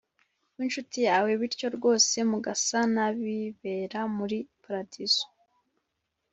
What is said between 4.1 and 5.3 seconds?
muri paradizo